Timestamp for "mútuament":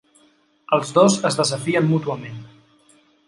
1.91-2.43